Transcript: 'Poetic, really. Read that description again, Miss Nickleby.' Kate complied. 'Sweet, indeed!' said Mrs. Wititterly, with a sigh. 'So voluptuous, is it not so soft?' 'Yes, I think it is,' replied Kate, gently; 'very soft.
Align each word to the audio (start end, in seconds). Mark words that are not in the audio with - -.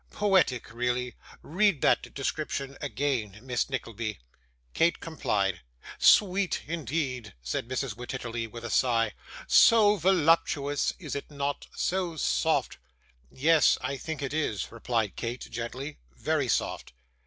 'Poetic, 0.09 0.73
really. 0.73 1.13
Read 1.43 1.81
that 1.83 2.11
description 2.15 2.75
again, 2.81 3.37
Miss 3.43 3.69
Nickleby.' 3.69 4.17
Kate 4.73 4.99
complied. 4.99 5.61
'Sweet, 5.99 6.63
indeed!' 6.65 7.35
said 7.43 7.67
Mrs. 7.67 7.95
Wititterly, 7.95 8.47
with 8.47 8.65
a 8.65 8.71
sigh. 8.71 9.13
'So 9.47 9.97
voluptuous, 9.97 10.91
is 10.97 11.13
it 11.15 11.29
not 11.29 11.67
so 11.75 12.15
soft?' 12.15 12.79
'Yes, 13.29 13.77
I 13.81 13.95
think 13.95 14.23
it 14.23 14.33
is,' 14.33 14.71
replied 14.71 15.15
Kate, 15.15 15.47
gently; 15.51 15.99
'very 16.15 16.47
soft. 16.47 16.93